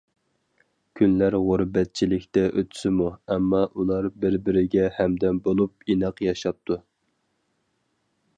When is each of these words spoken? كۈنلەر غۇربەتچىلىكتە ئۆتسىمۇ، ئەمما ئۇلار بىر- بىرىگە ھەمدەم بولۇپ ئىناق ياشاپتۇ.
كۈنلەر 0.99 1.35
غۇربەتچىلىكتە 1.47 2.43
ئۆتسىمۇ، 2.61 3.09
ئەمما 3.35 3.61
ئۇلار 3.83 4.09
بىر- 4.25 4.39
بىرىگە 4.49 4.89
ھەمدەم 4.97 5.43
بولۇپ 5.49 5.87
ئىناق 5.97 6.25
ياشاپتۇ. 6.31 6.81